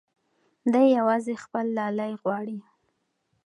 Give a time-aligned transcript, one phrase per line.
[0.73, 2.59] دی یوازې خپل لالی غواړي.